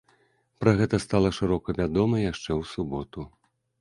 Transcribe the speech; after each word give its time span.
Пра 0.61 0.71
гэта 0.79 0.99
стала 1.03 1.29
шырока 1.39 1.75
вядома 1.81 2.25
яшчэ 2.31 2.47
ў 2.47 2.61
суботу. 2.73 3.29